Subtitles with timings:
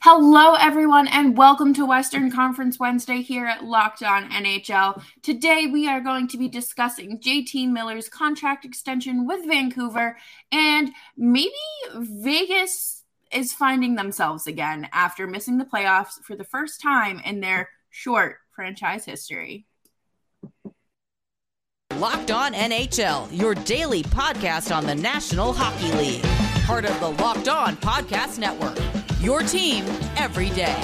[0.00, 5.02] Hello, everyone, and welcome to Western Conference Wednesday here at Locked On NHL.
[5.22, 10.16] Today, we are going to be discussing JT Miller's contract extension with Vancouver,
[10.52, 11.50] and maybe
[11.96, 17.68] Vegas is finding themselves again after missing the playoffs for the first time in their
[17.90, 19.66] short franchise history.
[21.96, 26.22] Locked On NHL, your daily podcast on the National Hockey League,
[26.66, 28.78] part of the Locked On Podcast Network.
[29.20, 29.84] Your team
[30.16, 30.76] every day.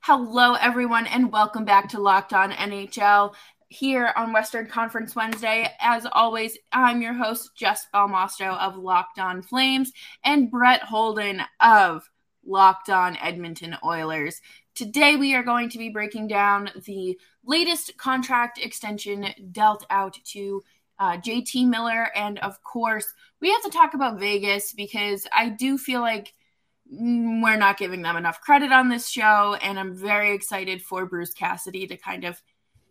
[0.00, 3.32] Hello, everyone, and welcome back to Locked On NHL
[3.68, 5.70] here on Western Conference Wednesday.
[5.78, 9.92] As always, I'm your host, Jess Belmosto of Locked On Flames,
[10.24, 12.10] and Brett Holden of
[12.44, 14.40] Locked On Edmonton Oilers.
[14.78, 20.62] Today, we are going to be breaking down the latest contract extension dealt out to
[21.00, 22.10] uh, JT Miller.
[22.14, 26.32] And of course, we have to talk about Vegas because I do feel like
[26.88, 29.56] we're not giving them enough credit on this show.
[29.60, 32.40] And I'm very excited for Bruce Cassidy to kind of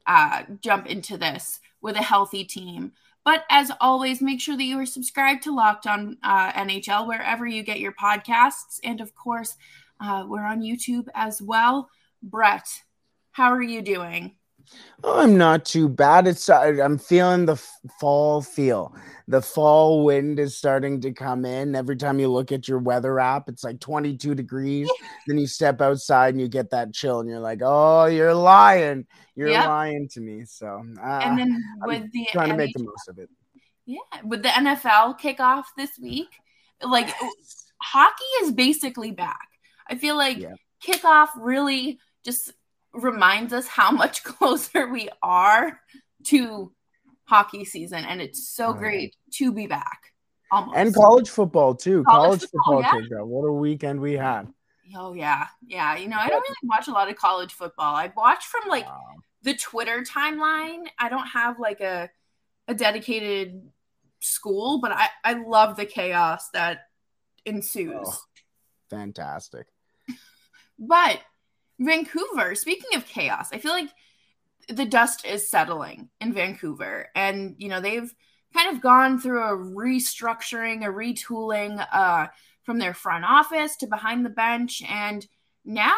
[0.05, 2.91] uh, jump into this with a healthy team.
[3.23, 7.47] But as always, make sure that you are subscribed to Locked On uh, NHL wherever
[7.47, 8.81] you get your podcasts.
[8.83, 9.55] And of course,
[9.99, 11.89] uh, we're on YouTube as well.
[12.21, 12.67] Brett,
[13.31, 14.35] how are you doing?
[15.03, 16.27] Oh, I'm not too bad.
[16.27, 17.55] It's uh, I'm feeling the
[17.99, 18.95] fall feel.
[19.27, 21.75] The fall wind is starting to come in.
[21.75, 24.89] Every time you look at your weather app, it's like 22 degrees.
[25.27, 29.05] then you step outside and you get that chill, and you're like, "Oh, you're lying.
[29.35, 29.67] You're yep.
[29.67, 33.07] lying to me." So, uh, and then with I'm the trying to make the most
[33.07, 33.29] of it.
[33.85, 36.27] Yeah, with the NFL kickoff this week,
[36.81, 37.13] like
[37.81, 39.47] hockey is basically back.
[39.89, 40.53] I feel like yeah.
[40.83, 42.53] kickoff really just
[42.93, 45.79] reminds us how much closer we are
[46.25, 46.71] to
[47.25, 48.03] hockey season.
[48.05, 50.13] And it's so great to be back.
[50.51, 50.77] Almost.
[50.77, 52.03] And college football too.
[52.03, 53.21] College, college football, football yeah.
[53.21, 54.47] What a weekend we had.
[54.95, 55.47] Oh yeah.
[55.65, 55.97] Yeah.
[55.97, 57.95] You know, I don't really watch a lot of college football.
[57.95, 59.01] I watch from like wow.
[59.41, 60.85] the Twitter timeline.
[60.97, 62.09] I don't have like a
[62.69, 63.61] a dedicated
[64.19, 66.87] school, but I, I love the chaos that
[67.45, 68.05] ensues.
[68.05, 68.17] Oh,
[68.89, 69.67] fantastic.
[70.79, 71.19] But
[71.79, 73.89] Vancouver, speaking of chaos, I feel like
[74.69, 77.09] the dust is settling in Vancouver.
[77.15, 78.13] And, you know, they've
[78.53, 82.27] kind of gone through a restructuring, a retooling uh,
[82.63, 84.83] from their front office to behind the bench.
[84.87, 85.25] And
[85.63, 85.95] now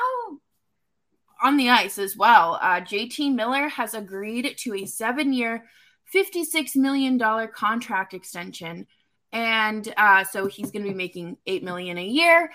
[1.41, 5.66] on the ice as well, uh, JT Miller has agreed to a seven year,
[6.13, 7.19] $56 million
[7.53, 8.88] contract extension.
[9.31, 12.51] And uh, so he's going to be making 8 million a year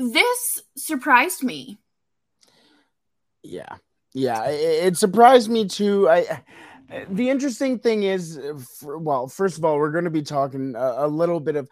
[0.00, 1.78] this surprised me.
[3.42, 3.76] Yeah.
[4.12, 6.08] Yeah, it, it surprised me too.
[6.08, 6.42] I
[7.08, 8.40] the interesting thing is
[8.82, 11.68] well, first of all, we're going to be talking a, a little bit of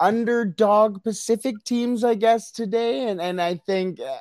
[0.00, 3.08] underdog Pacific teams, I guess, today.
[3.08, 4.16] And, and I think uh,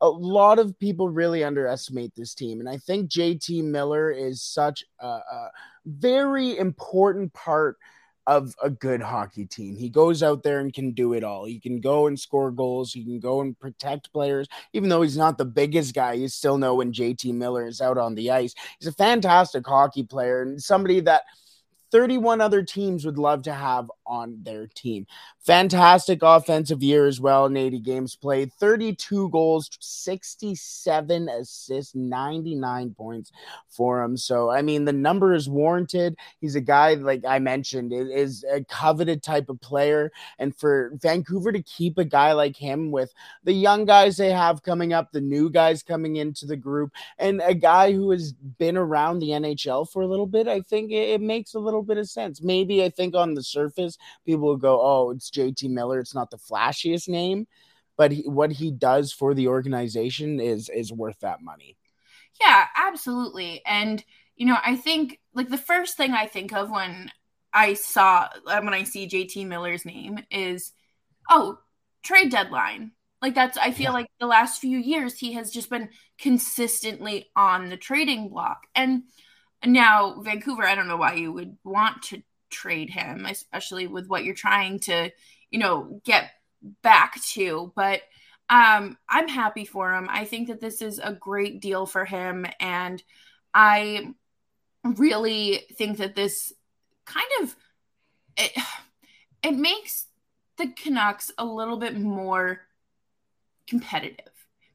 [0.00, 2.60] a lot of people really underestimate this team.
[2.60, 5.50] And I think JT Miller is such a, a
[5.86, 7.76] very important part
[8.26, 9.76] of a good hockey team.
[9.76, 11.44] He goes out there and can do it all.
[11.44, 12.92] He can go and score goals.
[12.92, 14.48] He can go and protect players.
[14.72, 17.98] Even though he's not the biggest guy, you still know when JT Miller is out
[17.98, 18.54] on the ice.
[18.78, 21.22] He's a fantastic hockey player and somebody that–
[21.92, 25.06] 31 other teams would love to have on their team.
[25.40, 33.30] Fantastic offensive year as well in 80 games played, 32 goals, 67 assists, 99 points
[33.68, 34.16] for him.
[34.16, 36.16] So, I mean, the number is warranted.
[36.40, 40.10] He's a guy, like I mentioned, is a coveted type of player.
[40.38, 43.12] And for Vancouver to keep a guy like him with
[43.44, 47.40] the young guys they have coming up, the new guys coming into the group, and
[47.44, 51.10] a guy who has been around the NHL for a little bit, I think it,
[51.10, 52.40] it makes a little little bit of sense.
[52.40, 56.00] Maybe I think on the surface, people will go, oh, it's JT Miller.
[56.00, 57.46] It's not the flashiest name,
[57.96, 61.76] but he, what he does for the organization is is worth that money.
[62.40, 63.62] Yeah, absolutely.
[63.66, 64.04] And
[64.36, 67.10] you know, I think like the first thing I think of when
[67.52, 70.72] I saw uh, when I see JT Miller's name is,
[71.30, 71.58] oh,
[72.02, 72.92] trade deadline.
[73.22, 73.92] Like that's I feel yeah.
[73.92, 75.88] like the last few years he has just been
[76.18, 78.66] consistently on the trading block.
[78.74, 79.04] And
[79.64, 84.24] now, Vancouver, I don't know why you would want to trade him, especially with what
[84.24, 85.10] you're trying to,
[85.50, 86.30] you know, get
[86.82, 87.72] back to.
[87.74, 88.02] But
[88.48, 90.06] um, I'm happy for him.
[90.10, 92.46] I think that this is a great deal for him.
[92.60, 93.02] And
[93.52, 94.14] I
[94.84, 96.52] really think that this
[97.04, 97.56] kind of
[98.36, 98.52] it,
[99.42, 100.06] it makes
[100.58, 102.60] the Canucks a little bit more
[103.66, 104.26] competitive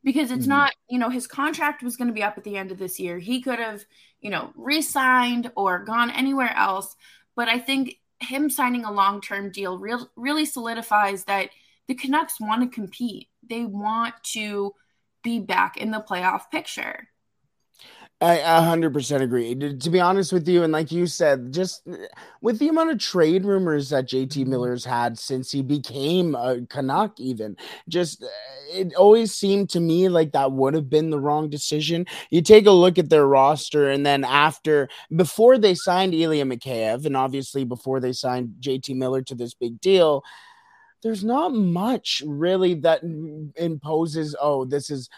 [0.03, 0.49] because it's mm-hmm.
[0.49, 2.99] not, you know, his contract was going to be up at the end of this
[2.99, 3.19] year.
[3.19, 3.83] He could have,
[4.19, 6.95] you know, re signed or gone anywhere else.
[7.35, 11.49] But I think him signing a long term deal real, really solidifies that
[11.87, 13.27] the Canucks want to compete.
[13.47, 14.73] They want to
[15.23, 17.07] be back in the playoff picture.
[18.23, 19.55] I 100% agree.
[19.55, 21.87] To be honest with you, and like you said, just
[22.39, 24.49] with the amount of trade rumors that JT mm-hmm.
[24.51, 27.57] Miller's had since he became a Canuck, even
[27.89, 28.27] just uh,
[28.71, 32.05] it always seemed to me like that would have been the wrong decision.
[32.29, 37.07] You take a look at their roster, and then after, before they signed Ilya Mikheyev,
[37.07, 40.23] and obviously before they signed JT Miller to this big deal,
[41.01, 45.09] there's not much really that mm, imposes, oh, this is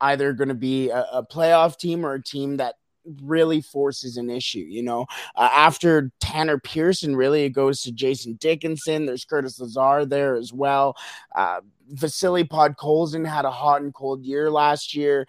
[0.00, 2.74] either going to be a, a, playoff team or a team that
[3.22, 4.64] really forces an issue.
[4.68, 5.06] You know,
[5.36, 9.06] uh, after Tanner Pearson, really it goes to Jason Dickinson.
[9.06, 10.96] There's Curtis Lazar there as well.
[11.34, 15.26] Uh, Vasily Podkolzin had a hot and cold year last year.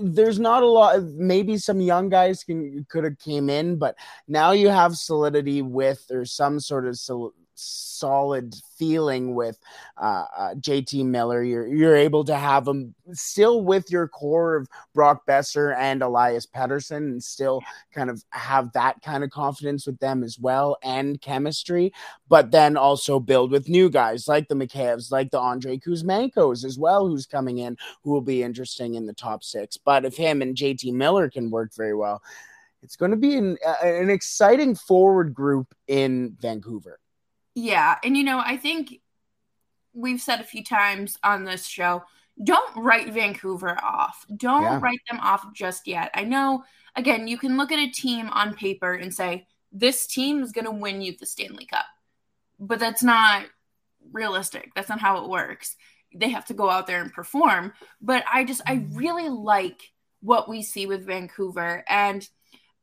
[0.00, 1.02] There's not a lot.
[1.02, 3.96] Maybe some young guys can could have came in, but
[4.28, 9.58] now you have solidity with or some sort of sol- solid feeling with
[9.96, 11.42] uh, uh, JT Miller.
[11.42, 16.46] You're you're able to have them still with your core of Brock Boeser and Elias
[16.46, 17.62] Pettersson, and still
[17.92, 21.92] kind of have that kind of confidence with them as well and chemistry.
[22.28, 26.78] But then also build with new guys like the Mikheyevs, like the Andrei Kuzmenkos as
[26.78, 29.76] well, who's coming in, who will be interesting in the top six.
[29.76, 32.22] But if him and JT Miller can work very well.
[32.82, 36.98] It's going to be an, an exciting forward group in Vancouver.
[37.54, 37.96] Yeah.
[38.02, 39.00] And, you know, I think
[39.92, 42.02] we've said a few times on this show
[42.42, 44.24] don't write Vancouver off.
[44.36, 44.80] Don't yeah.
[44.80, 46.10] write them off just yet.
[46.14, 46.64] I know,
[46.96, 50.64] again, you can look at a team on paper and say, this team is going
[50.64, 51.84] to win you the Stanley Cup.
[52.58, 53.44] But that's not
[54.12, 54.72] realistic.
[54.74, 55.76] That's not how it works.
[56.14, 57.72] They have to go out there and perform.
[58.00, 61.84] But I just, I really like what we see with Vancouver.
[61.86, 62.26] And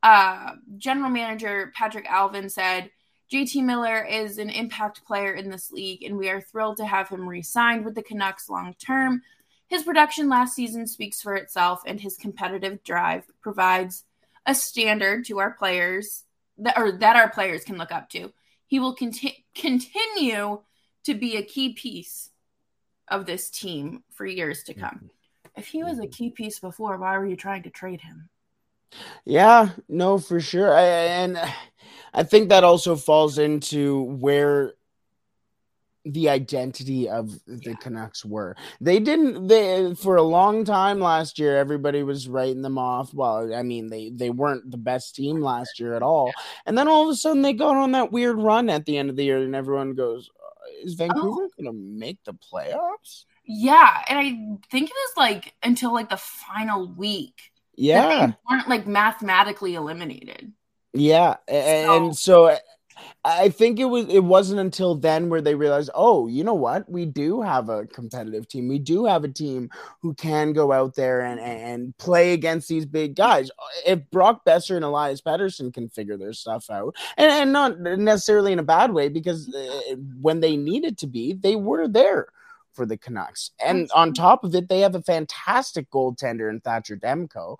[0.03, 2.91] uh, general manager Patrik Allvin said,
[3.31, 7.09] JT Miller is an impact player in this league, and we are thrilled to have
[7.09, 9.21] him re signed with the Canucks long term.
[9.67, 14.03] His production last season speaks for itself, and his competitive drive provides
[14.47, 16.23] a standard to our players
[16.57, 18.33] that, or that our players can look up to.
[18.65, 20.61] He will conti- continue
[21.03, 22.31] to be a key piece
[23.07, 25.11] of this team for years to come.
[25.55, 28.29] If he was a key piece before, why were you trying to trade him?
[29.25, 30.73] Yeah, no, for sure.
[30.73, 31.39] I, and
[32.13, 34.73] I think that also falls into where
[36.05, 37.75] the identity of the yeah.
[37.75, 38.55] Canucks were.
[38.79, 43.13] They didn't they for a long time last year everybody was writing them off.
[43.13, 46.31] Well, I mean they they weren't the best team last year at all.
[46.65, 49.09] And then all of a sudden they got on that weird run at the end
[49.09, 51.49] of the year and everyone goes uh, is Vancouver oh.
[51.61, 53.25] going to make the playoffs?
[53.45, 54.29] Yeah, and I
[54.69, 57.51] think it was like until like the final week.
[57.75, 58.33] Yeah.
[58.49, 60.51] weren't like mathematically eliminated.
[60.93, 62.57] Yeah, and so, so
[63.23, 66.89] I think it was it wasn't until then where they realized, oh, you know what?
[66.89, 68.67] We do have a competitive team.
[68.67, 69.69] We do have a team
[70.01, 73.51] who can go out there and and play against these big guys.
[73.85, 78.51] If Brock Boeser and Elias Pettersson can figure their stuff out, and, and not necessarily
[78.53, 82.27] in a bad way, because uh, when they needed to be, they were there
[82.73, 83.51] for the Canucks.
[83.63, 87.57] And on top of it, they have a fantastic goaltender in Thatcher Demko.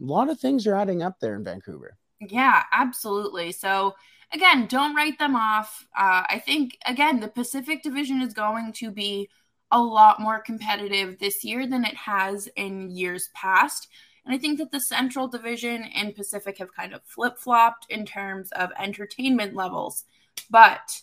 [0.00, 1.96] A lot of things are adding up there in Vancouver.
[2.20, 3.52] Yeah, absolutely.
[3.52, 3.94] So
[4.32, 5.86] again, don't write them off.
[5.96, 9.28] Uh, I think again the Pacific Division is going to be
[9.70, 13.88] a lot more competitive this year than it has in years past.
[14.24, 18.04] And I think that the Central Division and Pacific have kind of flip flopped in
[18.04, 20.04] terms of entertainment levels.
[20.50, 21.00] But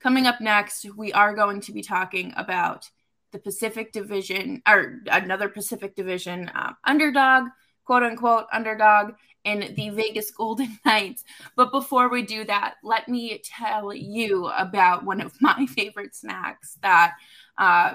[0.00, 2.90] coming up next, we are going to be talking about
[3.32, 7.44] the Pacific Division or another Pacific Division uh, underdog,
[7.84, 11.24] quote unquote underdog, in the Vegas Golden Knights.
[11.56, 16.78] But before we do that, let me tell you about one of my favorite snacks
[16.82, 17.14] that
[17.58, 17.94] uh,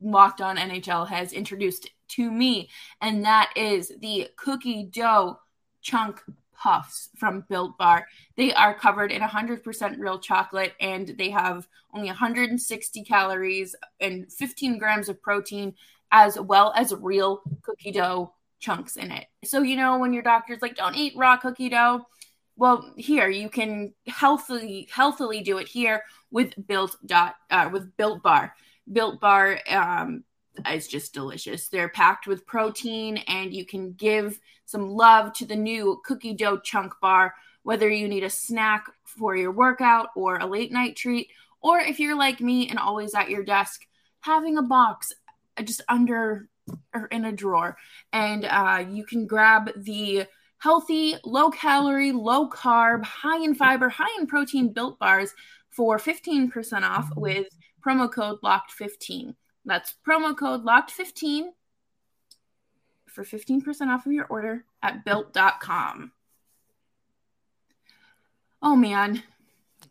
[0.00, 2.68] Locked On NHL has introduced to me,
[3.00, 5.38] and that is the cookie dough
[5.80, 6.22] chunk
[6.64, 8.06] puffs from Built Bar.
[8.36, 14.78] They are covered in 100% real chocolate and they have only 160 calories and 15
[14.78, 15.74] grams of protein,
[16.10, 18.32] as well as real cookie dough
[18.64, 19.26] chunks in it.
[19.44, 22.06] So, you know, when your doctor's like, don't eat raw cookie dough,
[22.56, 28.22] well, here you can healthily healthily do it here with built dot uh, with built
[28.22, 28.54] bar.
[28.90, 30.24] Built bar um,
[30.70, 31.68] is just delicious.
[31.68, 36.58] They're packed with protein, and you can give some love to the new cookie dough
[36.58, 37.34] chunk bar.
[37.64, 41.28] Whether you need a snack for your workout or a late night treat,
[41.60, 43.86] or if you're like me and always at your desk,
[44.20, 45.12] having a box
[45.64, 46.48] just under
[46.94, 47.76] or in a drawer,
[48.12, 50.26] and uh, you can grab the
[50.58, 55.34] healthy, low calorie, low carb, high in fiber, high in protein built bars
[55.70, 57.48] for 15% off with
[57.84, 59.34] promo code locked15.
[59.64, 61.48] That's promo code locked15
[63.08, 66.12] for 15% off of your order at built.com.
[68.62, 69.22] Oh man.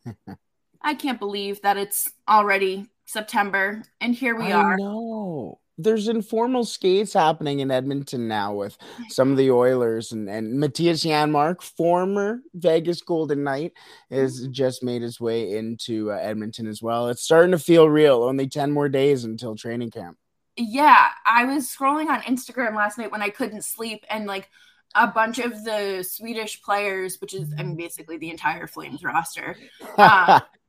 [0.82, 4.78] I can't believe that it's already September and here we I are.
[4.78, 5.60] know.
[5.78, 8.78] There's informal skates happening in Edmonton now with
[9.10, 13.74] some of the Oilers and, and Mattias Janmark, former Vegas Golden Knight,
[14.12, 17.08] has just made his way into uh, Edmonton as well.
[17.10, 18.24] It's starting to feel real.
[18.24, 20.18] Only 10 more days until training camp.
[20.56, 24.50] Yeah, I was scrolling on Instagram last night when I couldn't sleep and like
[24.96, 29.58] a bunch of the Swedish players, which is I mean basically the entire Flames roster,
[29.98, 30.40] uh,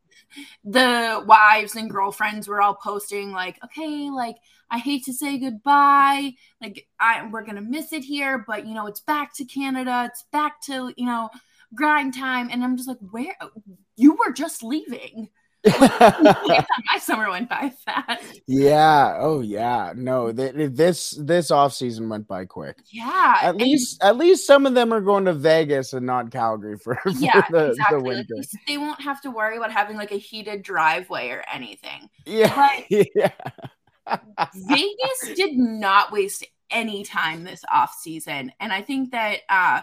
[0.64, 4.36] the wives and girlfriends were all posting like, okay, like
[4.70, 8.86] I hate to say goodbye, like I we're gonna miss it here, but you know
[8.86, 11.30] it's back to Canada, it's back to you know
[11.74, 13.34] grind time, and I'm just like, where
[13.96, 15.28] you were just leaving.
[15.80, 18.40] my summer went by fast.
[18.46, 19.16] yeah.
[19.18, 19.92] Oh yeah.
[19.96, 22.78] No, th- this this off season went by quick.
[22.92, 23.38] Yeah.
[23.40, 26.96] At least at least some of them are going to Vegas and not Calgary for,
[27.02, 28.24] for yeah, the, exactly.
[28.28, 32.10] the Like, they won't have to worry about having like a heated driveway or anything.
[32.26, 32.80] Yeah.
[32.90, 33.30] yeah.
[34.54, 39.80] Vegas did not waste any time this off season, and I think that uh,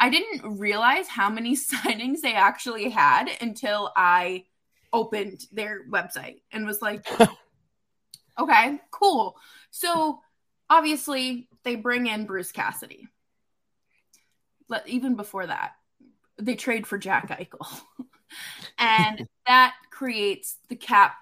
[0.00, 4.44] I didn't realize how many signings they actually had until I
[4.92, 7.06] opened their website and was like,
[8.38, 9.36] "Okay, cool."
[9.70, 10.20] So
[10.70, 13.08] obviously, they bring in Bruce Cassidy.
[14.68, 15.72] But even before that,
[16.38, 17.80] they trade for Jack Eichel,
[18.78, 21.16] and that creates the cap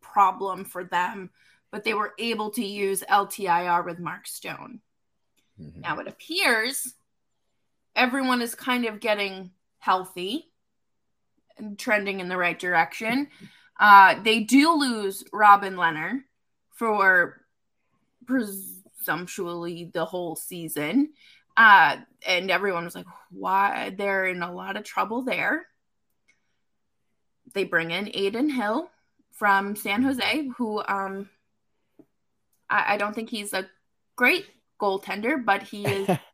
[0.00, 1.30] problem for them,
[1.70, 4.80] but they were able to use LTIR with Mark Stone.
[5.60, 5.80] Mhm.
[5.80, 6.94] Now it appears
[7.96, 10.50] everyone is kind of getting healthy
[11.78, 13.28] trending in the right direction.
[13.78, 16.20] Uh, they do lose Robin Lehner
[16.70, 17.40] for
[18.26, 21.12] presumptually the whole season.
[21.56, 21.96] Uh,
[22.26, 23.94] and everyone was like, why?
[23.96, 25.66] They're in a lot of trouble there.
[27.52, 28.90] They bring in Adin Hill
[29.32, 31.28] from San Jose, who um,
[32.68, 33.68] I, I don't think he's a
[34.16, 34.46] great
[34.80, 36.08] goaltender, but he is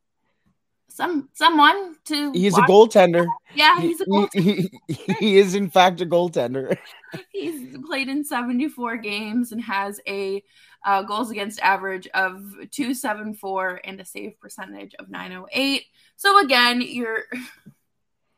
[0.91, 2.33] some someone to.
[2.33, 2.69] He's watch.
[2.69, 3.27] a goaltender.
[3.55, 4.31] Yeah, he's a goaltender.
[4.43, 6.77] he, he- he is in fact a goaltender.
[7.33, 10.45] He's played in 74 games and has a
[10.87, 15.83] uh, goals against average of 274 and a save percentage of 908.
[16.17, 17.39] So again, you're I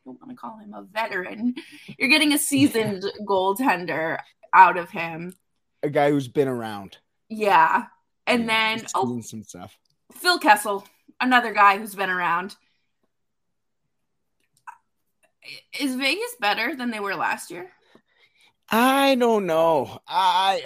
[0.06, 1.54] don't want to call him a veteran.
[1.98, 4.18] You're getting a seasoned goaltender
[4.54, 5.34] out of him.
[5.82, 6.96] A guy who's been around.
[7.28, 7.84] Yeah.
[8.26, 9.78] And Yeah, then he's oh, some stuff.
[10.14, 10.86] Phil Kessel,
[11.20, 12.56] another guy who's been around.
[15.78, 17.70] Is Vegas better than they were last year?
[18.70, 19.98] I don't know.
[20.06, 20.62] I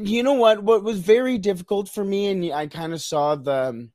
[0.00, 3.68] you know what what was very difficult for me and I kind of saw the
[3.68, 3.92] um,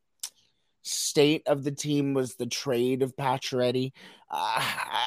[0.84, 3.92] state of the team was the trade of Pacioretty.
[4.30, 4.62] Uh,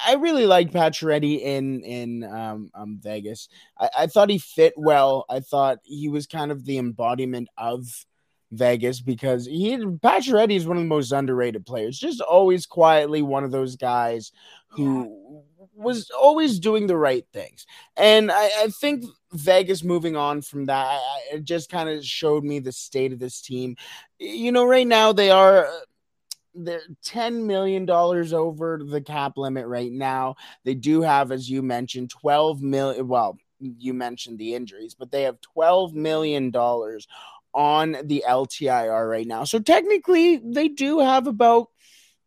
[0.06, 3.48] I really liked Pacioretty in in um, um, Vegas.
[3.78, 5.24] I, I thought he fit well.
[5.28, 8.06] I thought he was kind of the embodiment of
[8.52, 11.98] Vegas because he Pacioretty is one of the most underrated players.
[11.98, 14.32] Just always quietly one of those guys
[14.68, 15.42] who
[15.74, 17.66] was always doing the right things.
[17.96, 22.04] And I, I think Vegas moving on from that, I, I- it just kind of
[22.04, 23.76] showed me the state of this team.
[24.18, 25.66] You know, right now they are.
[25.66, 25.80] uh,
[26.54, 30.36] They're ten million dollars over the cap limit right now.
[30.64, 33.08] They do have, as you mentioned, twelve million.
[33.08, 37.08] Well, you mentioned the injuries, but they have twelve million dollars
[37.54, 39.44] on the LTIR right now.
[39.44, 41.68] So technically, they do have about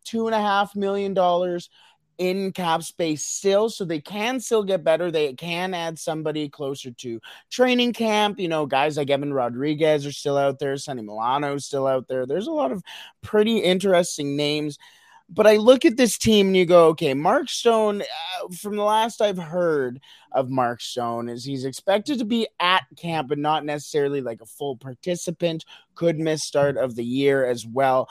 [0.04, 1.68] two and a half million dollars
[2.16, 5.10] in cap space still, so they can still get better.
[5.10, 7.20] They can add somebody closer to
[7.50, 8.40] training camp.
[8.40, 10.76] You know, guys like Evan Rodrigues are still out there.
[10.76, 12.26] Sonny Milano is still out there.
[12.26, 12.82] There's a lot of
[13.22, 14.78] pretty interesting names.
[15.28, 18.82] But I look at this team and you go, okay, Mark Stone, uh, from the
[18.82, 20.00] last I've heard
[20.32, 24.46] of Mark Stone, is he's expected to be at camp, but not necessarily like a
[24.46, 28.08] full participant, could miss start of the year as well.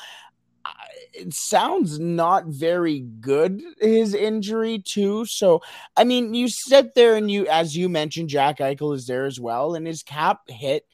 [1.14, 5.62] It sounds not very good his injury too so
[5.96, 9.40] i mean you sit there and you as you mentioned jack eichel is there as
[9.40, 10.86] well and his cap hit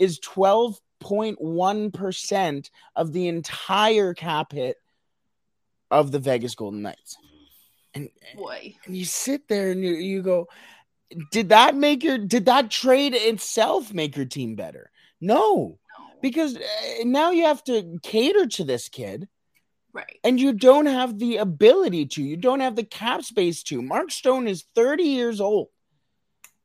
[0.00, 4.78] is 12.1% of the entire cap hit
[5.92, 7.16] of the vegas golden knights
[7.94, 8.74] and Boy.
[8.84, 10.48] and you sit there and you, you go
[11.30, 14.90] did that make your did that trade itself make your team better?
[15.20, 15.78] No,
[16.20, 16.60] because uh,
[17.04, 19.28] now you have to cater to this kid.
[19.94, 20.18] Right.
[20.24, 23.82] And you don't have the ability to, you don't have the cap space to.
[23.82, 25.68] Mark Stone is 30 years old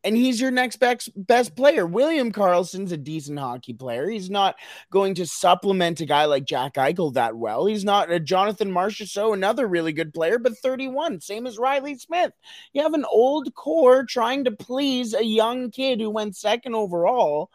[0.04, 1.86] and he's your next best, best player.
[1.86, 4.10] William Karlsson's a decent hockey player.
[4.10, 4.56] He's not
[4.92, 7.66] going to supplement a guy like Jack Eichel that well.
[7.66, 12.32] He's not a Jonathan Marchessault, another really good player, but 31, same as Reilly Smith.
[12.74, 17.50] You have an old core trying to please a young kid who went second overall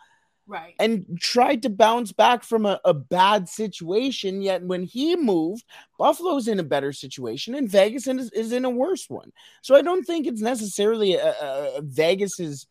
[0.46, 0.74] right.
[0.78, 5.64] and tried to bounce back from a, a, bad situation yet when he moved
[5.98, 9.32] buffalo's in a better situation and vegas is, is in a worse one.
[9.62, 12.66] So i don't think it's necessarily a, a, vegas's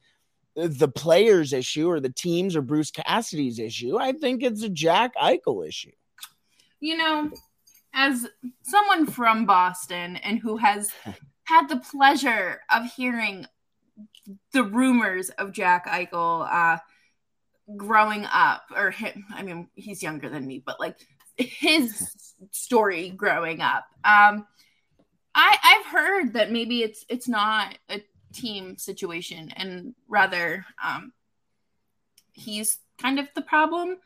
[0.58, 3.98] uh, the players issue or the teams or bruce cassidy's issue.
[3.98, 5.92] I think it's a jack eichel issue.
[6.80, 7.32] You know
[7.94, 8.26] as
[8.62, 10.92] someone from boston and who has
[11.44, 13.46] had the pleasure of hearing
[14.54, 16.78] the rumors of jack eichel uh
[17.78, 20.98] growing up or him i mean he's younger than me but like
[21.38, 22.12] his
[22.52, 23.86] story growing up.
[24.04, 24.46] Um
[25.34, 31.14] i i've heard that maybe it's it's not a team situation and rather um
[32.34, 33.98] he's kind of the problem.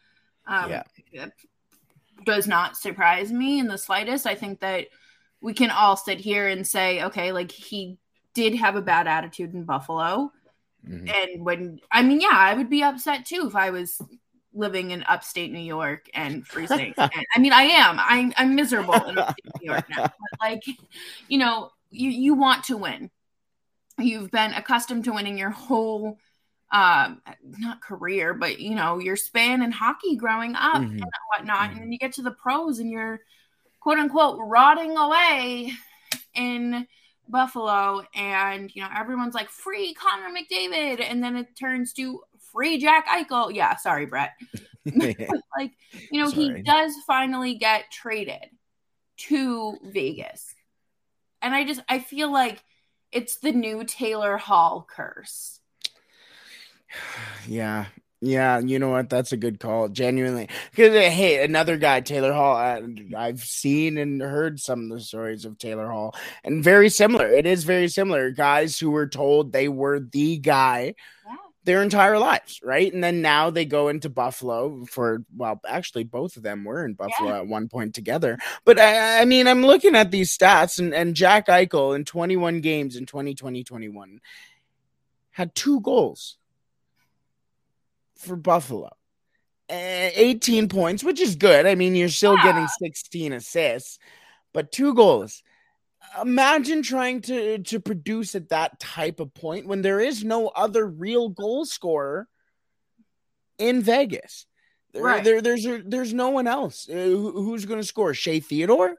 [0.47, 0.69] Um
[1.11, 1.27] yeah.
[2.25, 4.27] does not surprise me in the slightest.
[4.27, 4.87] I think that
[5.41, 7.97] we can all sit here and say okay like he
[8.33, 10.31] did have a bad attitude in buffalo
[10.87, 11.07] Mm-hmm.
[11.07, 14.01] And when I mean, yeah, I would be upset too if I was
[14.53, 16.93] living in upstate New York and freezing.
[16.97, 17.97] and, I mean, I am.
[17.99, 20.03] I'm I'm miserable in upstate New York now.
[20.31, 20.63] But like,
[21.27, 23.09] you know, you you want to win.
[23.99, 26.17] You've been accustomed to winning your whole
[26.71, 30.97] um not career, but you know, your span in hockey growing up mm-hmm.
[30.97, 31.57] and whatnot.
[31.57, 31.71] Mm-hmm.
[31.71, 33.21] And then you get to the pros and you're
[33.79, 35.71] quote unquote rotting away
[36.33, 36.87] in
[37.29, 42.77] Buffalo, and you know everyone's like free Connor McDavid, and then it turns to free
[42.77, 43.53] Jack Eichel.
[43.53, 44.33] Yeah, sorry, Brett.
[44.85, 45.71] like
[46.11, 46.57] you know sorry.
[46.57, 48.49] he does finally get traded
[49.17, 50.53] to Vegas,
[51.41, 52.63] and I just I feel like
[53.11, 55.59] it's the new Taylor Hall curse.
[57.47, 57.85] Yeah,
[58.21, 59.09] yeah, you know what?
[59.09, 59.89] That's a good call.
[59.89, 62.55] Genuinely, because uh, hey, another guy, Taylor Hall.
[62.55, 62.81] I,
[63.15, 67.27] I've seen and heard some of the stories of Taylor Hall, and very similar.
[67.27, 68.31] It is very similar.
[68.31, 70.95] Guys who were told they were the guy
[71.27, 71.35] yeah.
[71.65, 72.91] their entire lives, right?
[72.91, 76.93] And then now they go into Buffalo for well, actually, both of them were in
[76.93, 77.39] Buffalo yeah.
[77.39, 78.39] at one point together.
[78.63, 82.61] But I, I mean, I'm looking at these stats, and and Jack Eichel in 21
[82.61, 84.21] games in 2020 21
[85.31, 86.37] had two goals
[88.17, 88.89] for Buffalo.
[89.69, 91.65] Uh, 18 points, which is good.
[91.65, 92.43] I mean, you're still yeah.
[92.43, 93.97] getting 16 assists,
[94.53, 95.41] but two goals.
[96.21, 100.85] Imagine trying to to produce at that type of point when there is no other
[100.85, 102.27] real goal scorer
[103.57, 104.45] in Vegas.
[104.93, 105.23] Right.
[105.23, 108.13] There, there's there's no one else uh, who's going to score.
[108.13, 108.95] Shea Theodore?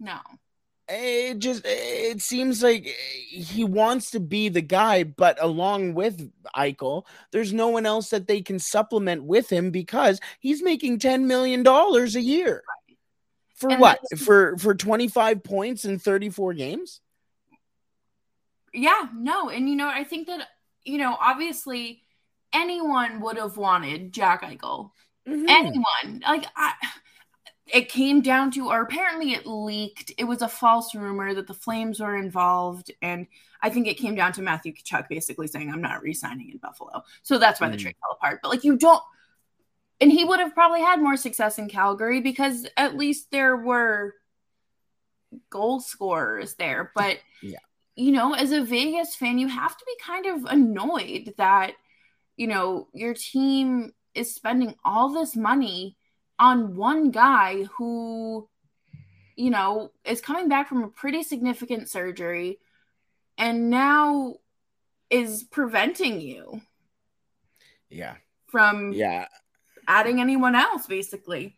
[0.00, 0.18] No
[0.90, 7.04] it just it seems like he wants to be the guy, but along with Eichel,
[7.30, 11.62] there's no one else that they can supplement with him because he's making ten million
[11.62, 12.62] dollars a year.
[13.54, 14.00] For and what?
[14.18, 17.00] For for 25 points in 34 games?
[18.72, 19.50] Yeah, no.
[19.50, 20.48] And you know, I think that
[20.84, 22.02] you know, obviously
[22.52, 24.90] anyone would have wanted Jack Eichel.
[25.28, 25.48] Mm-hmm.
[25.48, 26.22] Anyone.
[26.26, 26.72] Like I
[27.72, 30.12] it came down to, or apparently it leaked.
[30.18, 33.26] It was a false rumor that the Flames were involved, and
[33.62, 37.02] I think it came down to Matthew Tkachuk basically saying, "I'm not re-signing in Buffalo."
[37.22, 37.72] So that's why mm.
[37.72, 38.40] the trade fell apart.
[38.42, 39.02] But like, you don't,
[40.00, 44.14] and he would have probably had more success in Calgary because at least there were
[45.48, 46.92] goal scorers there.
[46.94, 47.58] But yeah,
[47.94, 51.72] you know, as a Vegas fan, you have to be kind of annoyed that
[52.36, 55.96] you know your team is spending all this money
[56.40, 58.48] on one guy who,
[59.36, 62.58] you know, is coming back from a pretty significant surgery
[63.38, 64.34] and now
[65.10, 66.60] is preventing you.
[67.88, 68.16] Yeah.
[68.48, 69.26] From yeah
[69.90, 71.56] adding anyone else, basically.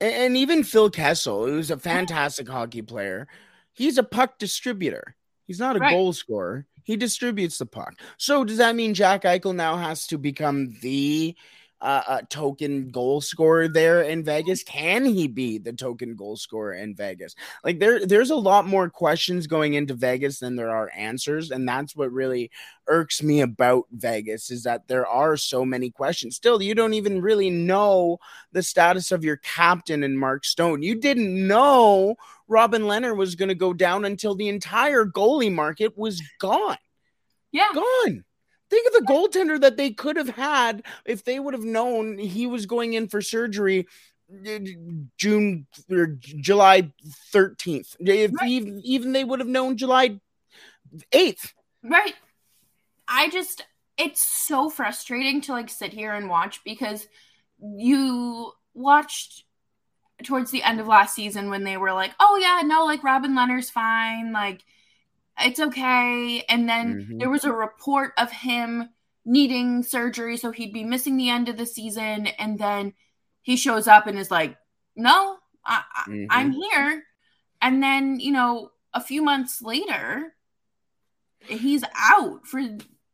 [0.00, 3.26] And, and even Phil Kessel, who's a fantastic hockey player,
[3.72, 5.16] he's a puck distributor.
[5.46, 5.90] He's not a right.
[5.90, 6.66] goal scorer.
[6.84, 7.94] He distributes the puck.
[8.18, 11.34] So does that mean Jack Eichel now has to become the
[11.80, 14.62] uh, a token goal scorer there in Vegas?
[14.62, 17.34] Can he be the token goal scorer in Vegas?
[17.64, 21.68] Like there, there's a lot more questions going into Vegas than there are answers, and
[21.68, 22.50] that's what really
[22.88, 26.36] irks me about Vegas is that there are so many questions.
[26.36, 28.18] Still, you don't even really know
[28.52, 30.82] the status of your captain and Mark Stone.
[30.82, 32.16] You didn't know
[32.48, 36.78] Robin Lehner was going to go down until the entire goalie market was gone.
[37.52, 37.68] Yeah.
[37.74, 38.24] Gone.
[38.70, 42.46] Think of the goaltender that they could have had if they would have known he
[42.46, 43.86] was going in for surgery
[44.30, 44.58] uh,
[45.16, 46.92] June or July
[47.32, 47.96] 13th.
[48.00, 48.50] If Right.
[48.50, 50.20] even, even they would have known July
[51.12, 51.54] 8th.
[51.82, 52.14] Right.
[53.06, 53.64] I just
[53.96, 57.08] it's so frustrating to like sit here and watch because
[57.60, 59.44] you watched
[60.22, 63.32] towards the end of last season when they were like, "Oh yeah, no, like Robin
[63.32, 64.62] Lehner's fine, like
[65.40, 67.18] it's okay." And then Mhm.
[67.18, 68.90] there was a report of him
[69.24, 72.94] needing surgery so he'd be missing the end of the season and then
[73.42, 74.56] he shows up and is like,
[74.96, 76.26] "No, I, Mhm.
[76.30, 77.04] I'm here."
[77.60, 80.34] And then, you know, a few months later,
[81.46, 82.60] he's out for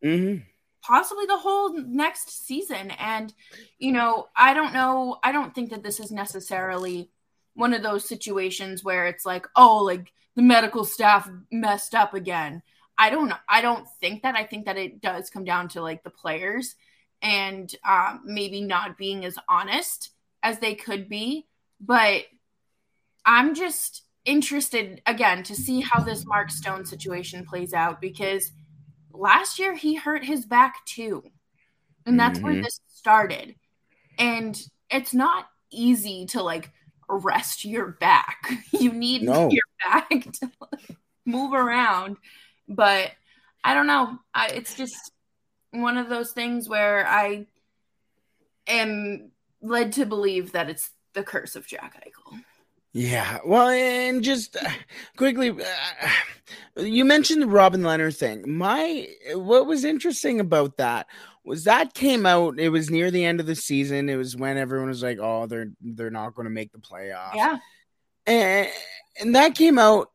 [0.03, 0.45] Mhm.
[0.83, 2.91] possibly the whole next season.
[2.93, 3.33] And,
[3.79, 5.19] you know, I don't know.
[5.23, 7.11] I don't think that this is necessarily
[7.55, 12.63] one of those situations where it's like, oh, like the medical staff messed up again.
[12.97, 13.33] I don't.
[13.49, 14.37] I don't think that.
[14.37, 16.77] I think that it does come down to like the players
[17.23, 20.11] and um, maybe not being as honest
[20.43, 21.47] as they could be.
[21.81, 22.23] But
[23.27, 28.53] I'm just interested again to see how this Mark Stone situation plays out because
[29.13, 31.25] last year he hurt his back too.
[32.07, 32.63] And that's where Mhm.
[32.63, 33.57] this started.
[34.19, 36.71] And it's not easy to like
[37.09, 38.51] rest your back.
[38.73, 39.49] You need No.
[39.51, 42.17] your back to like, move around.
[42.69, 43.13] But
[43.63, 44.19] I don't know.
[44.35, 45.13] I, it's just
[45.71, 47.47] one of those things where I
[48.67, 52.41] am led to believe that it's the curse of Jack Eichel.
[52.93, 53.39] Yeah.
[53.45, 54.71] Well, and just uh,
[55.17, 56.09] quickly, uh,
[56.81, 58.45] you mentioned the Robin Lehner thing.
[58.47, 61.09] My what was interesting about that
[61.45, 62.61] was that came out.
[62.61, 64.09] It was near the end of the season.
[64.09, 67.35] It was when everyone was like, "Oh, they're they're not going to make the playoffs."
[67.35, 67.59] Yeah.
[68.27, 68.69] And
[69.21, 70.11] and that came out.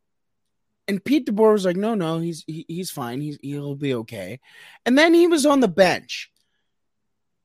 [0.88, 3.22] And Pete DeBoer was like, "No, no, he's he, he's fine.
[3.22, 4.39] He's he'll be okay."
[4.86, 6.32] And then he was on the bench.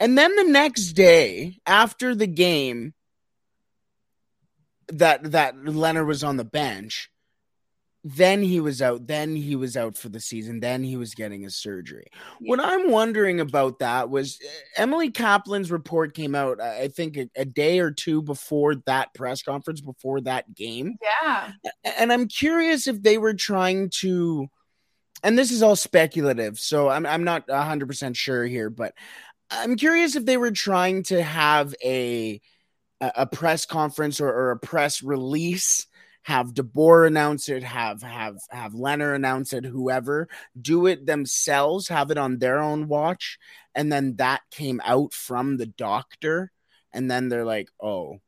[0.00, 2.94] And then the next day, after the game,
[4.88, 7.10] that that Lehner was on the bench.
[8.06, 9.06] Then he was out.
[9.06, 10.60] Then he was out for the season.
[10.60, 12.04] Then he was getting his surgery.
[12.40, 16.60] What I'm wondering about that was uh, Emily Kaplan's report came out.
[16.60, 21.52] I think a, a day or two before that press conference, before that game, Yeah.
[21.98, 24.48] and I'm curious if they were trying to.
[25.22, 28.92] And this is all speculative, so I'm I'm not 100 percent sure here, but
[29.50, 32.38] I'm curious if they were trying to have a
[33.00, 35.86] a a press conference or, or a press release
[36.24, 40.26] have DeBoer announce it, have have have Lehner announce it, whoever
[40.60, 43.38] do it themselves, have it on their own watch,
[43.74, 46.50] and then that came out from the doctor,
[46.92, 48.20] and then they're like, oh,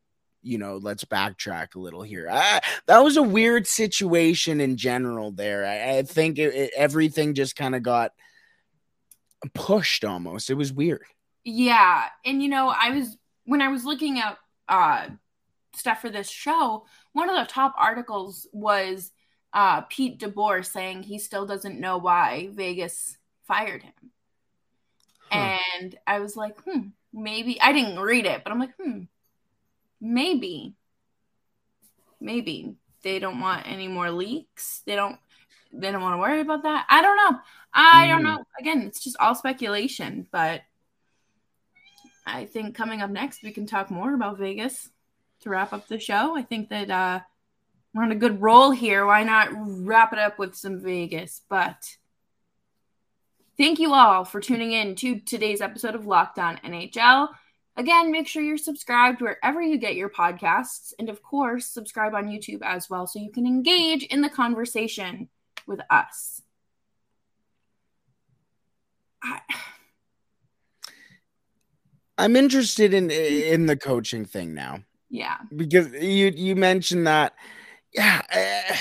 [0.43, 2.29] you know, let's backtrack a little here.
[2.31, 5.33] I, that was a weird situation in general.
[5.33, 8.13] There, I, I think it, it, everything just kind of got
[9.55, 10.51] pushed almost.
[10.51, 11.07] It was weird.
[11.45, 14.37] Yeah, and you know, I was when I was looking at
[14.69, 15.07] uh
[15.75, 16.85] stuff for this show,
[17.17, 19.11] one of the top articles was
[19.55, 23.93] uh Pete DeBoer saying he still doesn't know why Vegas fired him.
[25.31, 25.59] Huh.
[25.81, 29.03] And I was like, hmm, maybe I didn't read it, but I'm like, hmm,
[30.01, 30.75] maybe,
[32.21, 34.83] maybe they don't want any more leaks.
[34.87, 35.19] They don't,
[35.73, 36.87] they don't want to worry about that.
[36.89, 37.39] I don't know.
[37.73, 38.25] I don't Mhm.
[38.25, 38.45] know.
[38.61, 40.63] Again, it's just all speculation, but
[42.27, 44.91] I think coming up next, we can talk more about Vegas
[45.47, 46.37] to wrap up the show.
[46.37, 47.21] I think that uh,
[47.95, 49.07] we're on a good roll here.
[49.07, 51.41] Why not wrap it up with some Vegas?
[51.49, 51.97] But
[53.57, 57.29] thank you all for tuning in to today's episode of Locked On NHL.
[57.77, 60.93] Again, make sure you're subscribed wherever you get your podcasts.
[60.99, 65.29] And of course, subscribe on YouTube as well so you can engage in the conversation
[65.67, 66.43] with us.
[69.23, 69.41] I,
[72.19, 74.81] I'm interested in in the coaching thing now
[75.11, 75.37] yeah.
[75.55, 77.35] because you you mentioned that.
[77.93, 78.77] Yeah, uh,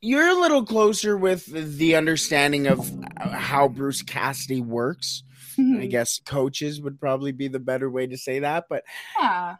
[0.00, 5.22] you're a little closer with the understanding of how Bruce Cassidy works.
[5.58, 8.64] I guess coaches would probably be the better way to say that.
[8.70, 8.84] But
[9.20, 9.56] Yeah.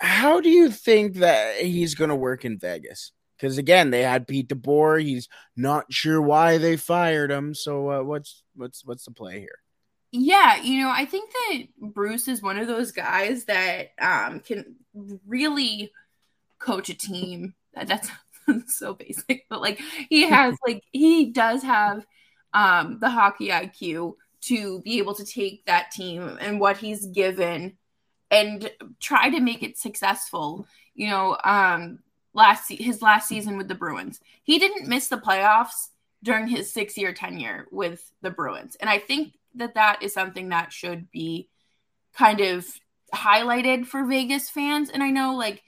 [0.00, 3.10] how do you think that he's going to work in Vegas?
[3.36, 5.02] Because again, they had Pete DeBoer.
[5.02, 7.52] He's not sure why they fired him.
[7.52, 9.58] So uh, what's what's what's the play here?
[10.16, 14.76] Yeah, you know, I think that Bruce is one of those guys that um, can
[15.26, 15.90] really
[16.60, 17.54] coach a team.
[17.74, 18.10] That, that's
[18.78, 22.06] so basic, but like he has, like he does have
[22.52, 27.76] um, the hockey IQ to be able to take that team and what he's given
[28.30, 30.68] and try to make it successful.
[30.94, 31.98] You know, um,
[32.34, 35.88] last se- his last season with the Bruins, he didn't miss the playoffs,
[36.22, 38.76] during his six year tenure with the Bruins.
[38.80, 41.48] And I think that that is something that should be
[42.16, 42.66] kind of
[43.14, 44.90] highlighted for Vegas fans.
[44.90, 45.62] And I know like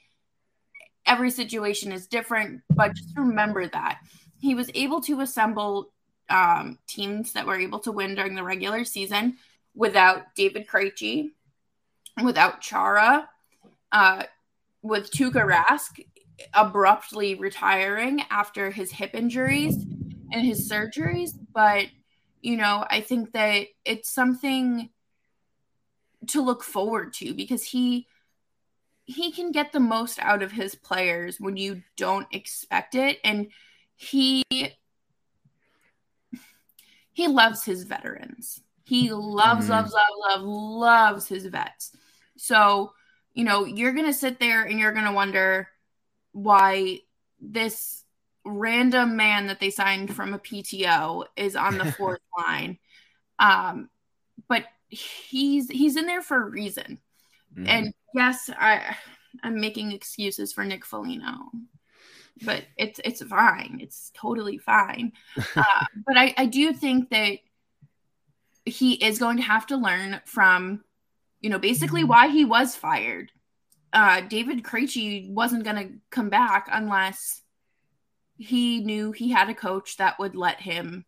[1.05, 3.99] every situation is different, but just remember that
[4.39, 5.91] he was able to assemble
[6.29, 9.37] um, teams that were able to win during the regular season
[9.73, 11.31] without David Krejci,
[12.23, 13.29] without Chara,
[13.91, 14.23] uh,
[14.81, 16.03] with Tuukka Rask
[16.53, 19.75] abruptly retiring after his hip injuries
[20.31, 21.31] and his surgeries.
[21.53, 21.87] But,
[22.41, 24.89] you know, I think that it's something
[26.27, 28.07] to look forward to because he
[29.05, 33.19] he can get the most out of his players when you don't expect it.
[33.23, 33.47] And
[33.95, 34.43] he
[37.11, 38.61] he loves his veterans.
[38.83, 39.71] He loves mm-hmm.
[39.71, 41.95] loves loves loves loves his vets.
[42.35, 42.93] So
[43.33, 45.69] you know you're gonna sit there and you're gonna wonder
[46.33, 46.99] why
[47.39, 48.03] this
[48.47, 52.77] random man that they signed from a pto is on the fourth line
[53.39, 53.89] um
[54.47, 56.99] but he's he's in there for a reason.
[57.55, 57.67] Mm-hmm.
[57.67, 58.95] And yes, I
[59.43, 61.51] I'm making excuses for Nick Foligno,
[62.43, 63.79] but it's it's fine.
[63.81, 65.13] It's totally fine.
[65.55, 67.39] uh, but I I do think that
[68.65, 70.83] he is going to have to learn from,
[71.39, 72.09] you know, basically mm-hmm.
[72.09, 73.31] why he was fired.
[73.93, 77.41] Uh, David Krejci wasn't going to come back unless
[78.37, 81.05] he knew he had a coach that would let him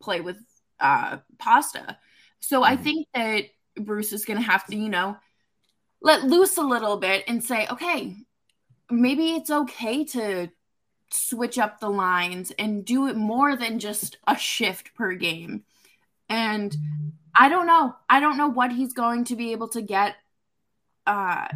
[0.00, 0.38] play with
[0.80, 1.96] uh, Pasta.
[2.40, 2.84] So I mm-hmm.
[2.84, 3.44] think that
[3.76, 5.16] Bruce is going to have to, you know,
[6.02, 8.16] let loose a little bit and say, okay,
[8.90, 10.48] maybe it's okay to
[11.10, 15.62] switch up the lines and do it more than just a shift per game.
[16.28, 16.76] And
[17.34, 17.94] I don't know.
[18.08, 20.16] I don't know what he's going to be able to get
[21.06, 21.48] uh,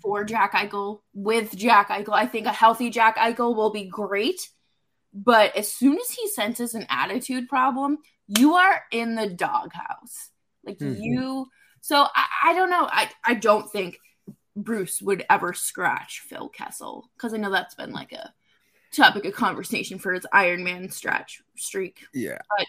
[0.00, 2.14] for Jack Eichel with Jack Eichel.
[2.14, 4.48] I think a healthy Jack Eichel will be great.
[5.12, 10.30] But as soon as he senses an attitude problem, you are in the doghouse.
[10.64, 11.00] Like mm-hmm.
[11.00, 11.46] you
[11.84, 12.88] so I, I don't know.
[12.90, 13.98] I, I don't think
[14.56, 18.32] Bruce would ever scratch Phil Kessel because I know that's been like a
[18.90, 22.06] topic of conversation for his Iron Man stretch streak.
[22.14, 22.38] Yeah.
[22.56, 22.66] But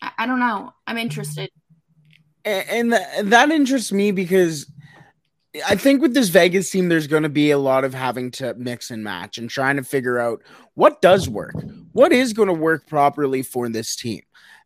[0.00, 0.72] I, I don't know.
[0.86, 1.50] I'm interested.
[2.44, 4.70] And, that interests me because
[5.66, 8.54] I think with this Vegas team, there's going to be a lot of having to
[8.54, 10.42] mix and match and trying to figure out
[10.74, 11.54] what does work,
[11.92, 14.22] what is going to work properly for this team.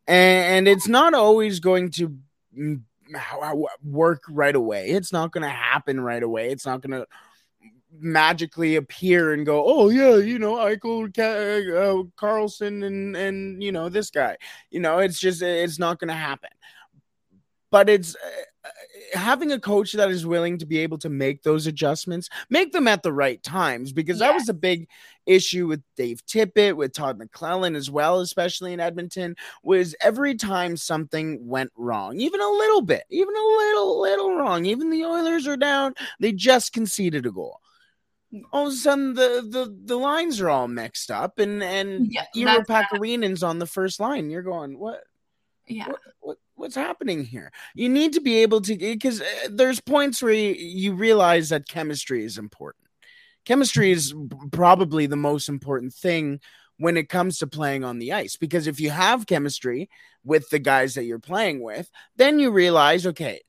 [0.07, 2.17] And, it's not always going to
[3.83, 4.91] work right away.
[4.91, 6.51] It's not going to happen right away.
[6.51, 7.07] It's not going to
[8.01, 13.89] magically appear and go, oh yeah, you know, Eichel, uh, Karlsson, and and you know
[13.89, 14.37] this guy.
[14.71, 16.51] You know, it's just it's not going to happen.
[17.75, 18.69] But it's uh,
[19.15, 22.87] having a coach that is willing to be able to make those adjustments, make them
[22.87, 24.29] at the right times, because yeah.
[24.29, 24.87] that was a big
[25.27, 29.35] issue with Dave Tippett, with Todd McLellan as well, especially in Edmonton,
[29.65, 34.67] was every time something went wrong, even a little bit, even a little, little wrong,
[34.67, 37.61] even the Oilers are down, they just conceded a goal
[38.53, 42.25] all of a sudden the the, the lines are all mixed up and and yeah,
[42.37, 44.29] Iiro Pakarinen's on the first line.
[44.29, 45.05] You're going, what?
[45.67, 45.89] Yeah.
[45.89, 47.53] What, what, what's happening here?
[47.75, 51.69] You need to be able to because uh, there's points where you, you realize that
[51.69, 52.87] chemistry is important.
[53.45, 54.15] Chemistry is
[54.53, 56.41] probably the most important thing
[56.79, 59.89] when it comes to playing on the ice because if you have chemistry
[60.25, 63.41] with the guys that you're playing with, then you realize, okay,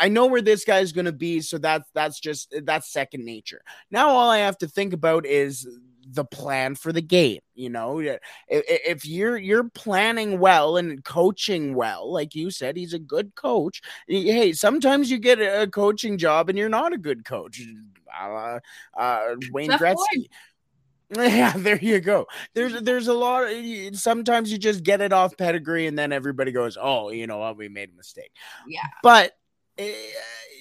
[0.00, 3.62] I know where this guy's going to be, so that's that's just that's second nature.
[3.90, 5.68] Now all I have to think about is
[6.06, 11.74] the plan for the game you know if, if you're you're planning well and coaching
[11.74, 16.48] well like you said he's a good coach hey sometimes you get a coaching job
[16.48, 17.62] and you're not a good coach
[18.20, 18.58] uh,
[18.96, 20.28] uh, wayne gretzky
[21.16, 22.26] yeah, there you go.
[22.54, 23.44] There's there's a lot.
[23.44, 27.38] Of, sometimes you just get it off pedigree, and then everybody goes, "Oh, you know
[27.38, 27.58] what?
[27.58, 28.32] We made a mistake."
[28.66, 28.80] Yeah.
[29.02, 29.32] But
[29.76, 29.92] Eh,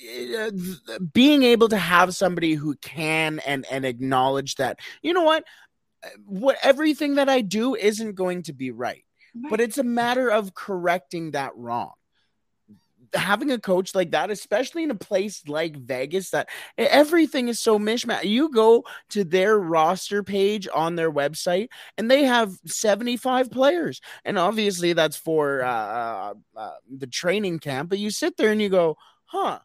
[0.09, 0.49] eh,
[0.89, 5.43] eh, being able to have somebody who can and and acknowledge that you know what
[6.25, 9.49] what everything that I do isn't going to be right, right.
[9.49, 11.93] but it's a matter of correcting that wrong
[13.13, 17.79] having a coach like that, especially in a place like Vegas, that everything is so
[17.79, 18.23] mishmash.
[18.23, 24.01] You go to their roster page on their website, and they have 75 players.
[24.25, 27.89] And obviously, that's for uh, uh, uh the training camp.
[27.89, 29.59] But you sit there and you go, huh,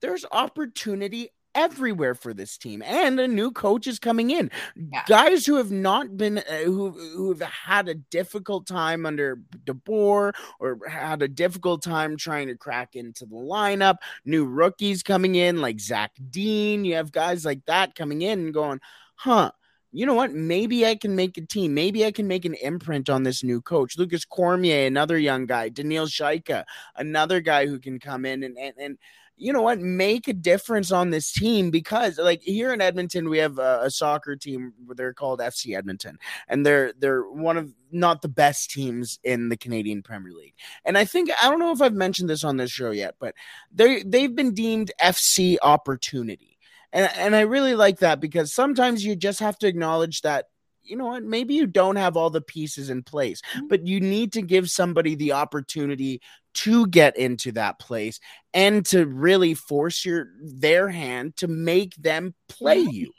[0.00, 5.02] there's opportunity everywhere for this team and a new coach is coming in yeah.
[5.06, 10.78] guys who have not been uh, who who've had a difficult time under DeBoer or
[10.88, 15.80] had a difficult time trying to crack into the lineup new rookies coming in like
[15.80, 18.80] Zach Dean you have guys like that coming in and going
[19.16, 19.50] huh
[19.92, 20.32] you know what?
[20.32, 21.74] Maybe I can make a team.
[21.74, 23.98] Maybe I can make an imprint on this new coach.
[23.98, 25.68] Lukas Cormier, another young guy.
[25.68, 28.98] Daniil Chayka, another guy who can come in and, and, and
[29.40, 33.38] you know what, make a difference on this team because, like here in Edmonton, we
[33.38, 34.74] have a, a, soccer team.
[34.94, 39.56] They're called FC Edmonton, and they're they're one of not the best teams in the
[39.56, 40.54] Canadian Premier League.
[40.84, 43.34] And I think I don't know if I've mentioned this on this show yet, but
[43.72, 46.58] they they've been deemed FC Opportunity,
[46.92, 50.48] and and I really like that because sometimes you just have to acknowledge that
[50.90, 53.68] you know what maybe you don't have all the pieces in place mm-hmm.
[53.68, 56.20] but you need to give somebody the opportunity
[56.52, 58.20] to get into that place
[58.52, 63.12] and to really force your their hand to make them play you.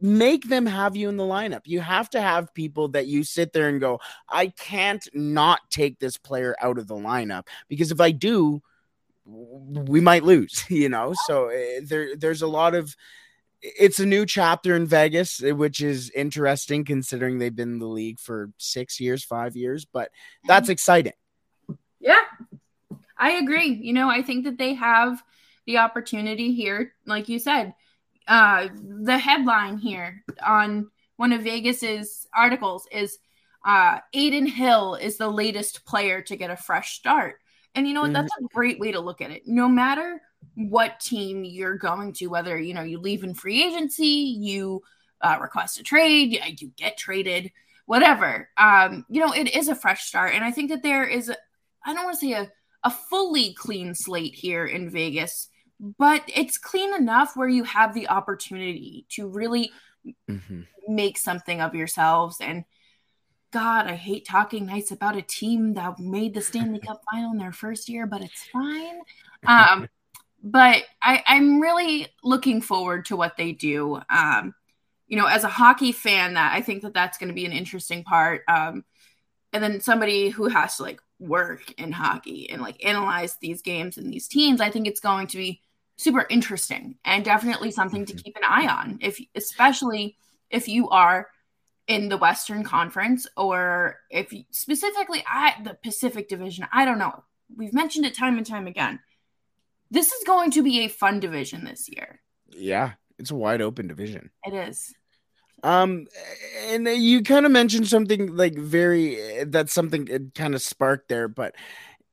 [0.00, 1.62] Make them have you in the lineup.
[1.64, 5.98] You have to have people that you sit there and go i can't not take
[5.98, 8.62] this player out of the lineup because if i do
[9.26, 11.14] we might lose you know?
[11.26, 12.94] So uh, there there's a lot of
[13.60, 17.86] it's a new chapter in Vegas, eh, which is interesting considering they've been in the
[17.86, 20.10] league for six years, five years, but
[20.46, 20.72] that's mm-hmm.
[20.72, 21.12] exciting.
[22.00, 22.22] Yeah,
[23.16, 23.72] I agree.
[23.72, 25.22] You know, I think that they have
[25.66, 27.74] the opportunity here, like you said.
[28.26, 33.18] Uh, the headline here on one of Vegas's articles is
[33.64, 37.40] uh, Adin Hill is the latest player to get a fresh start.
[37.74, 38.12] And you know what?
[38.12, 38.44] That's mm-hmm.
[38.44, 39.42] a great way to look at it.
[39.46, 40.20] No matter
[40.54, 44.82] what team you're going to, whether you know you leave in free agency, you
[45.20, 47.52] uh, request a trade, you get traded,
[47.86, 48.48] whatever.
[48.56, 51.30] Um, you know, it is a fresh start, and I think that there is,
[51.84, 52.50] I don't want to say a
[52.84, 55.48] a fully clean slate here in Vegas,
[55.80, 59.72] but it's clean enough where you have the opportunity to really
[60.28, 60.62] mm-hmm.
[60.88, 62.64] make something of yourselves and.
[63.50, 67.38] God, I hate talking nice about a team that made the Stanley Cup final in
[67.38, 69.00] their first year, but it's fine.
[69.46, 69.88] Um,
[70.42, 74.00] but I, I'm really looking forward to what they do.
[74.08, 74.54] Um,
[75.06, 77.52] you know, as a hockey fan, that I think that that's going to be an
[77.52, 78.42] interesting part.
[78.46, 78.84] Um,
[79.52, 83.96] and then somebody who has to like work in hockey and like analyze these games
[83.96, 85.62] and these teams, I think it's going to be
[85.96, 88.22] super interesting and definitely something to mm-hmm.
[88.22, 88.98] keep an eye on.
[89.00, 90.16] If especially
[90.50, 91.28] if you are
[91.86, 97.24] in the Western Conference or if specifically at the Pacific Division, I don't know.
[97.56, 99.00] We've mentioned it time and time again
[99.90, 102.20] this is going to be a fun division this year.
[102.50, 104.30] Yeah, it's a wide open division.
[104.44, 104.94] It is.
[105.62, 106.06] Um,
[106.68, 111.26] and you kind of mentioned something like very that's something it kind of sparked there,
[111.26, 111.54] but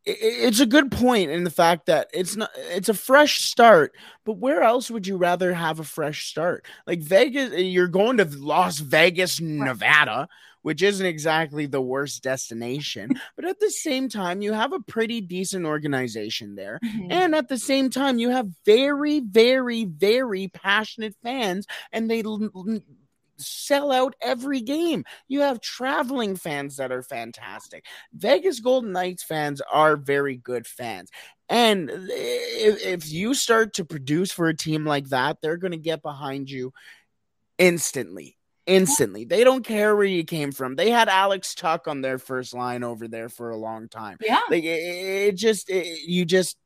[0.07, 4.37] it's a good point in the fact that it's not it's a fresh start but
[4.37, 8.77] where else would you rather have a fresh start like vegas you're going to las
[8.77, 10.29] vegas nevada
[10.65, 13.11] which isn't exactly the worst destination.
[13.35, 16.79] but at the same time, you have a pretty decent organization there.
[16.83, 17.11] Mm-hmm.
[17.11, 22.49] And at the same time, you have very, very, very passionate fans, and they l-
[22.55, 22.79] l-
[23.37, 25.05] sell out every game.
[25.27, 27.85] You have traveling fans that are fantastic.
[28.15, 31.11] Vegas Golden Knights fans are very good fans.
[31.47, 35.77] And if, if you start to produce for a team like that, they're going to
[35.77, 36.73] get behind you
[37.59, 39.25] instantly instantly.
[39.25, 40.75] They don't care where you came from.
[40.75, 44.17] They had Alex Tuch on their first line over there for a long time.
[44.21, 46.57] Yeah, like it, it just it, you just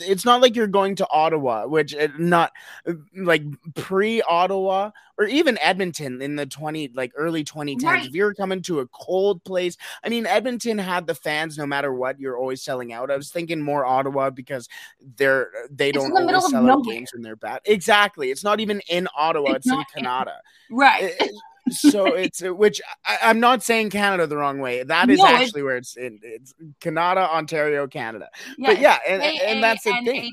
[0.00, 2.52] it's not like you're going to Ottawa, which uh, not
[2.86, 3.42] uh, like
[3.74, 7.82] pre Ottawa or even Edmonton in the 20 like early 2010s.
[7.82, 8.06] Right.
[8.06, 11.92] If you're coming to a cold place, I mean, Edmonton had the fans no matter
[11.92, 13.10] what, you're always selling out.
[13.10, 14.68] I was thinking more Ottawa because
[15.16, 17.60] they're they it's don't always sell out games when they're bad.
[17.64, 18.30] Exactly.
[18.30, 20.36] It's not even in Ottawa, it's, it's in Kanata.
[20.70, 21.14] Right.
[21.18, 21.32] It,
[21.70, 24.82] so it's uh, which I, am not saying Kanata the wrong way.
[24.82, 26.18] That is no, actually where it's in.
[26.22, 28.28] It's Kanata, Ontario, Canada.
[28.58, 30.32] Yeah, but yeah, and, and that's the thing.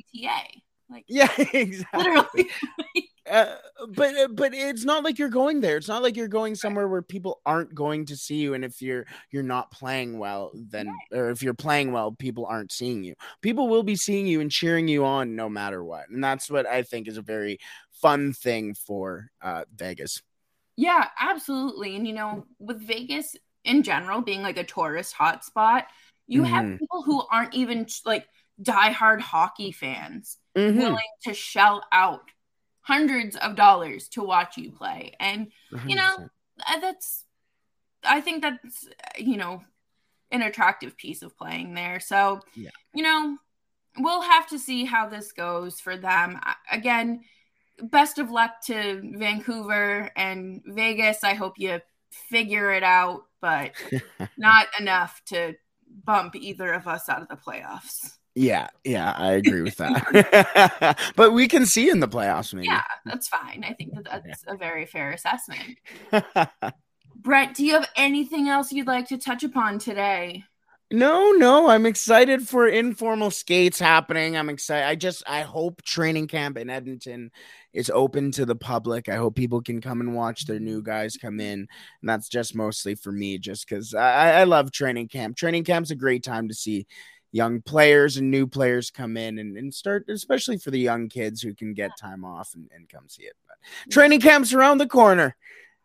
[0.90, 2.50] Like, yeah, exactly.
[3.30, 3.56] Uh,
[3.90, 5.78] but uh, but it's not like you're going there.
[5.78, 8.56] It's not like you're going somewhere where people aren't going to see you.
[8.56, 11.20] And if you're you're not playing well, then right.
[11.20, 13.14] or if you're playing well, people aren't seeing you.
[13.42, 16.10] People will be seeing you and cheering you on no matter what.
[16.10, 17.60] And that's what I think is a very
[17.92, 20.24] fun thing for uh, Vegas.
[20.80, 21.98] Yeah, absolutely.
[21.98, 25.84] And you know, with Vegas in general being like a tourist hotspot,
[26.26, 26.54] you mm-hmm.
[26.54, 28.26] have people who aren't even like
[28.64, 30.80] diehard hockey fans mm-hmm.
[30.80, 32.32] willing to shell out
[32.80, 35.12] hundreds of dollars to watch you play.
[35.20, 35.90] And 100%.
[35.90, 36.30] you know,
[36.66, 37.26] uh, that's
[38.06, 39.62] I think that's you know
[40.32, 42.00] an attractive piece of playing there.
[42.00, 42.70] So, yeah.
[42.94, 43.38] you know,
[43.98, 46.40] we'll have to see how this goes for them.
[46.72, 47.26] Again,
[47.82, 51.24] best of luck to Vancouver and Vegas.
[51.24, 51.80] I hope you
[52.12, 53.72] figure it out, but
[54.38, 55.56] not enough to
[56.06, 58.18] bump either of us out of the playoffs.
[58.36, 60.98] Yeah, yeah, I agree with that.
[61.16, 62.68] but we can see in the playoffs, maybe.
[62.68, 63.66] Yeah, that's fine.
[63.68, 64.54] I think that that's yeah.
[64.54, 65.78] a very fair assessment.
[67.22, 70.44] Brett, do you have anything else you'd like to touch upon today?
[70.92, 74.36] No, no, I'm excited for informal skates happening.
[74.36, 74.88] I'm excited.
[74.88, 77.30] I just I hope training camp in Edmonton
[77.74, 79.08] is open to the public.
[79.08, 81.60] I hope people can come and watch their new guys come in.
[81.60, 85.38] And that's just mostly for me, just because I, I love training camp.
[85.38, 86.88] Training camp's a great time to see
[87.32, 91.40] young players and new players come in and, and start, especially for the young kids
[91.40, 93.36] who can get time off and, and come see it.
[93.48, 95.36] But training camp's around the corner.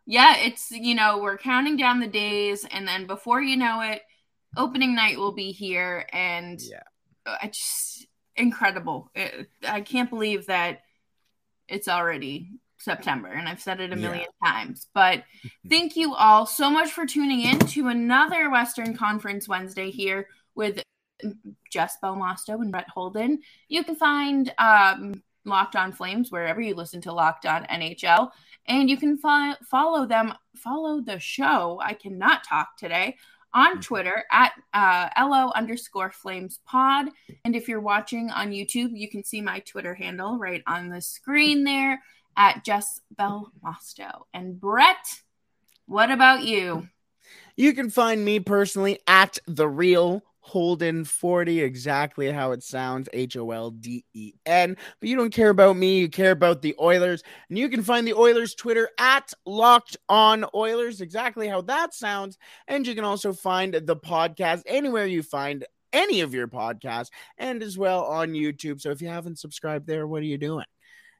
[0.06, 4.00] Yeah, it's you know, we're counting down the days, and then before you know it
[4.56, 6.82] opening night will be here and yeah.
[7.26, 9.10] I just incredible.
[9.14, 10.80] It, i can't believe that
[11.68, 14.50] it's already september and i've said it a million yeah.
[14.50, 15.22] times but
[15.70, 20.82] thank you all so much for tuning in to another western conference wednesday here with
[21.70, 23.40] jess belmosto and brett holden.
[23.68, 28.30] You can find um, locked on flames wherever you listen to locked on nhl
[28.66, 31.80] and you can fo- follow them follow the show.
[31.82, 33.16] I cannot talk today
[33.54, 33.80] on mm-hmm.
[33.80, 37.06] Twitter at uh, LO underscore flames pod.
[37.44, 41.00] And if you're watching on YouTube, you can see my Twitter handle right on the
[41.00, 42.02] screen there
[42.36, 44.22] at Jess Bell Mosto.
[44.34, 45.22] And Brett,
[45.86, 46.88] what about you?
[47.56, 53.34] You can find me personally at the real Holden 40, exactly how it sounds H
[53.38, 54.76] O L D E N.
[55.00, 57.22] But you don't care about me, you care about the Oilers.
[57.48, 62.36] And you can find the Oilers Twitter at Locked On Oilers, exactly how that sounds.
[62.68, 65.64] And you can also find the podcast anywhere you find
[65.94, 68.82] any of your podcasts and as well on YouTube.
[68.82, 70.66] So if you haven't subscribed there, what are you doing?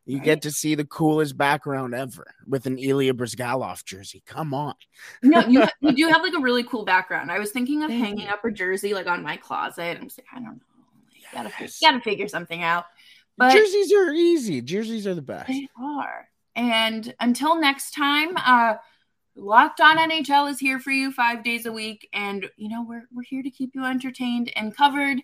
[0.06, 0.24] You right.
[0.24, 4.22] get to see the coolest background ever with an Ilya Bryzgalov jersey.
[4.26, 4.74] Come on.
[5.22, 7.30] no, you, you do have like a really cool background.
[7.30, 9.96] I was thinking of hanging up a jersey like on my closet.
[9.98, 10.60] I'm just like, I don't know.
[11.32, 11.32] Yes.
[11.32, 12.84] gotta, gotta figure something out.
[13.38, 14.60] But jerseys are easy.
[14.60, 15.48] Jerseys are the best.
[15.48, 16.28] They are.
[16.54, 18.74] And until next time, uh,
[19.36, 23.08] Locked On NHL is here for you five days a week, and you know we're
[23.12, 25.18] we're here to keep you entertained and covered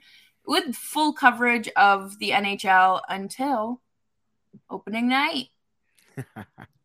[0.47, 3.81] with full coverage of the NHL until
[4.71, 5.49] opening night.